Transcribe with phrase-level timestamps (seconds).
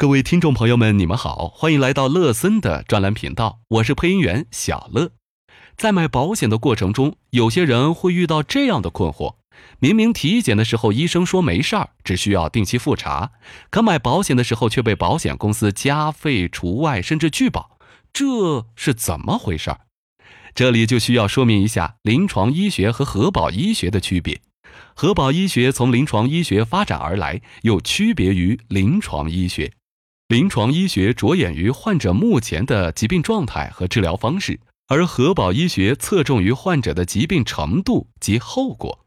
[0.00, 5.10] 各位听众朋友们，你们好，欢迎来到乐森的专栏频道，我是配音员小乐。
[5.76, 9.38] 在买保险的过程中，有些人会遇到这样的困惑：
[9.80, 13.32] 明明体检的时候医生说没事儿，只需要定期复查，
[13.70, 17.76] 可买保险的时候却被保险公司加费、除外，甚至拒保，
[18.12, 19.80] 这是怎么回事儿？
[20.54, 24.40] 这里就需要说明一下临床医学和核保医学的区别。
[24.94, 29.72] 核保医学从临床医学发展而来，又区别于临床医学。
[30.28, 39.06] 临床医学着眼于患者目前的疾病状态和治疗方式，而核保医学侧重于患者的疾病程度及后果。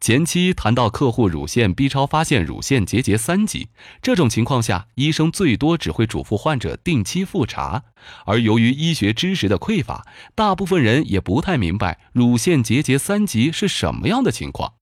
[0.00, 3.68] 前期谈到客户乳腺 B 超发现乳腺结节三级，
[4.02, 7.84] 这种情况下，医生最多只会嘱咐患者定期复查。
[8.24, 10.04] 而由于医学知识的匮乏，
[10.34, 14.74] 大部分人也不太明白乳腺结节三级是什么样的情况。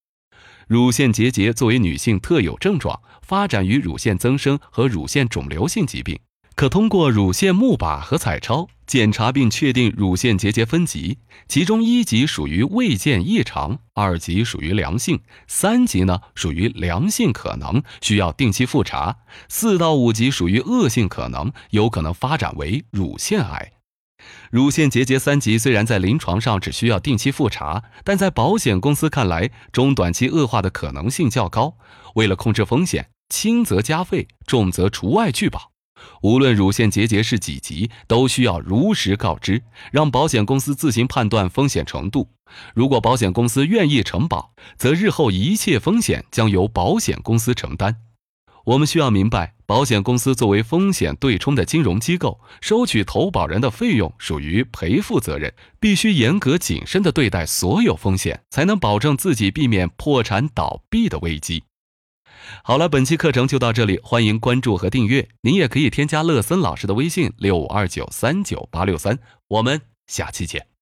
[0.66, 6.18] 乳腺结节作为女性特有症状，发展于乳腺增生和乳腺肿瘤性疾病，
[6.54, 19.16] 可通过乳腺钼靶和彩超检查并确定乳腺结节分级，其中一级属于未见异常，二级属于良性，三级呢属于良性可能需要定期复查，
[19.48, 23.72] 四到五级属于恶性可能有可能发展为乳腺癌。
[24.50, 31.76] 乳腺结节三级虽然在临床上只需要定期复查，但在保险公司看来，中短期恶化的可能性较高。
[32.14, 35.72] 为了控制风险，轻则加费，重则除外拒保。
[36.22, 42.30] 无论乳腺结节是几级，都需要如实告知，让保险公司自行判断风险程度。
[42.74, 47.96] 如果保险公司愿意承保，则日后一切风险将由保险公司承担。
[48.64, 61.64] 我们需要明白，保险公司作为风险对冲的金融机构，收取投保人的费用属于赔付责任，必须严格谨慎地对待所有风险，才能保证自己避免破产倒闭的危机。
[62.62, 65.28] 好了，本期课程就到这里，欢迎关注和订阅。
[65.42, 69.18] 您也可以添加乐森老师的微信六五二九三九八六三，
[69.48, 70.73] 我们下期见。